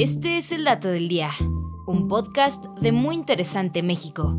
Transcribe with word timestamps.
Este 0.00 0.38
es 0.38 0.50
el 0.50 0.64
dato 0.64 0.88
del 0.88 1.08
día, 1.08 1.28
un 1.86 2.08
podcast 2.08 2.64
de 2.78 2.90
Muy 2.90 3.14
Interesante 3.14 3.82
México. 3.82 4.34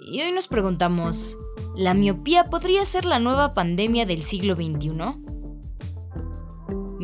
Y 0.00 0.20
hoy 0.20 0.32
nos 0.32 0.48
preguntamos, 0.48 1.38
¿la 1.76 1.94
miopía 1.94 2.50
podría 2.50 2.84
ser 2.84 3.04
la 3.04 3.20
nueva 3.20 3.54
pandemia 3.54 4.04
del 4.04 4.22
siglo 4.22 4.56
XXI? 4.56 4.90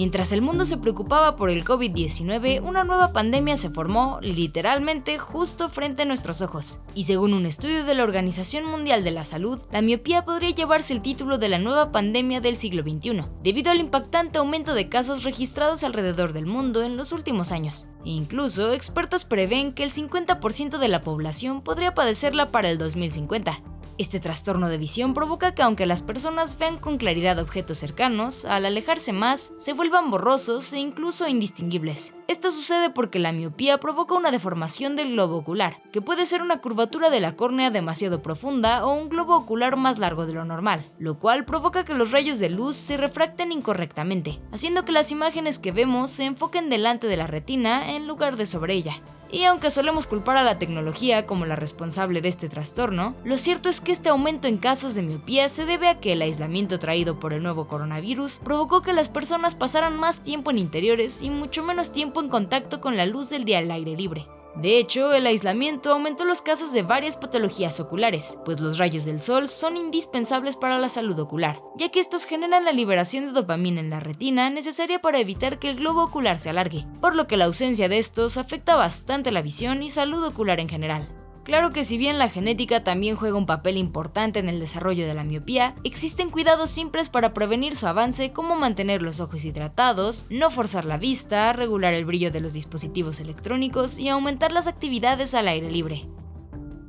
Mientras 0.03 0.32
el 0.32 0.43
mundo 0.43 0.64
se 0.64 0.79
preocupaba 0.79 1.37
por 1.37 1.48
el 1.48 1.64
COVID-19, 1.64 2.61
una 2.61 2.82
nueva 2.82 3.12
pandemia 3.12 3.57
se 3.57 3.71
formó 3.71 4.19
literalmente 4.21 5.16
justo 5.16 5.69
frente 5.69 6.02
a 6.02 6.07
nuestros 6.07 6.43
ojos. 6.43 6.80
Y 6.93 7.05
según 7.05 7.34
un 7.34 7.46
estudio 7.46 7.84
de 7.84 7.95
la 7.95 8.02
Organización 8.02 8.65
Mundial 8.65 9.05
de 9.05 9.12
la 9.12 9.23
Salud, 9.23 9.61
la 9.70 9.80
miopía 9.80 10.25
podría 10.25 10.51
llevarse 10.51 10.93
el 10.93 11.02
título 11.02 11.38
de 11.38 11.48
la 11.48 11.61
nueva 11.61 11.93
pandemia 11.93 12.41
del 12.41 12.57
siglo 12.57 12.83
XXI, 12.83 13.27
debido 13.45 13.70
al 13.70 13.79
impactante 13.79 14.41
aumento 14.41 14.75
de 14.75 14.88
casos 14.88 15.23
registrados 15.23 15.84
alrededor 15.84 16.33
del 16.33 16.47
mundo 16.47 16.83
en 16.83 16.97
los 16.97 17.12
últimos 17.12 17.53
años. 17.53 17.87
E 18.05 18.11
incluso, 18.11 18.73
expertos 18.73 19.23
prevén 19.23 19.73
que 19.73 19.84
el 19.84 19.92
50% 19.92 20.78
de 20.78 20.89
la 20.89 21.03
población 21.03 21.62
podría 21.62 21.95
padecerla 21.95 22.50
para 22.50 22.70
el 22.70 22.78
2050, 22.78 23.62
este 24.02 24.19
trastorno 24.19 24.69
de 24.69 24.79
visión 24.79 25.15
provoca 25.15 25.55
que 25.55 25.62
aunque 25.62 25.87
las 25.87 26.02
personas 26.02 26.59
vean 26.59 26.79
con 26.79 26.98
claridad 26.98 27.38
objetos 27.38 27.79
cercanos, 27.79 28.45
al 28.45 28.66
alejarse 28.66 29.12
más, 29.12 29.55
se 29.59 29.75
vuelvan 29.75 30.11
borrosos 30.11 30.73
e 30.73 30.80
incluso 30.80 31.28
indistinguibles. 31.28 32.12
Esto 32.27 32.51
sucede 32.51 32.91
porque 32.91 33.20
la 33.20 33.30
miopía 33.30 33.78
provoca 33.78 34.16
una 34.16 34.33
deformación 34.33 34.97
del 34.97 35.12
globo 35.12 35.37
ocular, 35.37 35.80
que 35.92 36.02
puede 36.02 36.27
ser 36.27 36.42
una 36.42 36.61
curvatura 36.61 37.11
de 37.11 37.20
la 37.20 37.37
córnea 37.37 37.70
demasiado 37.70 38.23
profunda 38.23 38.84
o 38.84 38.92
un 38.92 39.09
globo 39.09 39.37
ocular 39.37 39.77
más 39.77 40.01
largo 40.01 40.27
de 40.27 40.33
lo 40.33 40.45
normal, 40.45 40.84
lo 40.98 41.20
cual 41.20 41.45
provoca 41.45 41.84
que 41.84 41.95
los 41.95 42.11
rayos 42.11 42.41
de 42.41 42.50
luz 42.50 42.75
se 42.75 42.97
refracten 42.97 43.53
incorrectamente, 43.53 44.41
haciendo 44.50 44.84
que 44.84 44.91
las 44.91 45.12
imágenes 45.12 45.61
que 45.61 45.70
vemos 45.70 46.11
se 46.11 46.25
enfoquen 46.25 46.70
delante 46.70 47.06
de 47.06 47.17
la 47.17 47.28
retina 47.28 47.95
en 47.95 48.08
lugar 48.08 48.36
de 48.36 48.47
sobre 48.47 48.75
ella. 48.75 49.00
Y 49.33 49.44
aunque 49.44 49.70
solemos 49.70 50.06
culpar 50.06 50.36
a 50.36 50.42
la 50.42 50.58
tecnología 50.58 51.27
como 51.27 51.47
la 51.47 51.56
responsable 51.56 52.20
de 52.20 52.28
este 52.28 52.50
trastorno, 52.50 53.16
lo 53.25 53.39
cierto 53.39 53.70
es 53.70 53.80
que 53.80 53.91
este 53.91 54.11
aumento 54.11 54.47
en 54.47 54.58
casos 54.58 54.94
de 54.94 55.02
miopía 55.02 55.48
se 55.48 55.64
debe 55.64 55.89
a 55.89 56.00
que 56.00 56.12
el 56.12 56.20
aislamiento 56.20 56.78
traído 56.78 57.19
por 57.19 57.33
el 57.33 57.42
nuevo 57.42 57.66
coronavirus 57.66 58.41
provocó 58.44 58.83
que 58.83 58.92
las 58.92 59.08
personas 59.08 59.55
pasaran 59.55 59.97
más 59.97 60.22
tiempo 60.22 60.50
en 60.50 60.58
interiores 60.58 61.22
y 61.22 61.30
mucho 61.30 61.64
menos 61.64 61.92
tiempo 61.92 62.20
en 62.20 62.28
contacto 62.28 62.83
con 62.83 62.98
la 62.98 63.06
luz 63.06 63.30
del 63.30 63.47
día 63.47 63.58
al 63.58 63.70
aire 63.70 63.97
libre. 63.97 64.27
De 64.56 64.78
hecho, 64.78 65.12
el 65.14 65.27
aislamiento 65.27 65.92
aumentó 65.92 66.25
los 66.25 66.42
casos 66.42 66.72
de 66.72 66.83
varias 66.83 67.17
patologías 67.17 67.81
oculares, 67.81 68.39
pues 68.45 68.61
los 68.61 68.78
rayos 68.78 69.06
del 69.06 69.20
sol 69.20 69.48
son 69.48 69.77
indispensables 69.77 70.56
para 70.56 70.78
la 70.78 70.89
salud 70.89 71.19
ocular, 71.19 71.61
ya 71.77 71.91
que 71.91 72.00
estos 72.00 72.25
generan 72.25 72.64
la 72.64 72.73
liberación 72.73 73.27
de 73.27 73.33
dopamina 73.33 73.80
en 73.80 73.91
la 73.91 74.00
retina 74.00 74.50
necesaria 74.50 75.00
para 75.00 75.20
evitar 75.20 75.58
que 75.58 75.70
el 75.70 75.77
globo 75.77 76.05
ocular 76.05 76.39
se 76.39 76.50
alargue, 76.50 76.86
por 77.00 77.17
lo 77.17 77.27
que 77.27 77.36
la 77.36 77.47
ausencia 77.47 77.89
de 77.89 77.98
estos 77.98 78.36
afecta 78.36 78.77
bastante 78.77 79.33
la 79.33 79.42
visión 79.42 79.83
y 79.83 79.89
salud 79.89 80.23
ocular 80.25 80.61
en 80.61 80.69
general. 80.69 81.22
Claro 81.45 81.73
que 81.73 81.83
si 81.83 81.98
bien 81.98 82.19
la 82.19 82.29
genética 82.29 82.85
también 82.85 83.17
juega 83.17 83.37
un 83.37 83.47
papel 83.47 83.77
importante 83.77 84.39
en 84.39 84.48
el 84.48 84.61
desarrollo 84.61 85.05
de 85.07 85.15
la 85.15 85.25
miopía, 85.25 85.75
existen 85.83 86.31
cuidados 86.31 86.71
simples 86.71 87.09
para 87.09 87.35
prevenir 87.35 87.75
su 87.75 87.89
avance 87.89 88.33
como 88.33 88.55
mantener 88.55 89.03
los 89.03 89.19
ojos 89.19 89.45
hidratados, 89.45 90.27
no 90.31 90.51
forzar 90.51 90.85
la 90.85 90.98
vista, 90.98 91.53
regular 91.53 91.95
el 91.95 92.05
brillo 92.05 92.31
de 92.31 92.41
los 92.41 92.53
dispositivos 92.53 93.19
electrónicos 93.19 93.98
y 93.98 94.09
aumentar 94.09 94.53
las 94.53 94.69
actividades 94.69 95.35
al 95.35 95.48
aire 95.48 95.69
libre. 95.69 96.07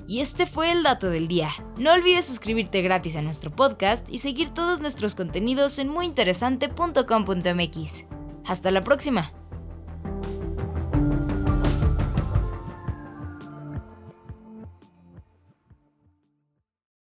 Y 0.08 0.20
este 0.20 0.46
fue 0.46 0.72
el 0.72 0.84
dato 0.84 1.10
del 1.10 1.28
día. 1.28 1.50
No 1.78 1.94
olvides 1.94 2.26
suscribirte 2.26 2.84
gratis 2.84 3.16
a 3.16 3.24
nuestro 3.24 3.56
podcast 3.56 4.08
y 4.12 4.20
seguir 4.20 4.50
todos 4.50 4.82
nuestros 4.82 5.16
contenidos 5.16 5.80
en 5.80 5.90
muyinteresante.com.mx. 5.90 8.06
Hasta 8.46 8.70
la 8.70 8.84
próxima. 8.84 9.34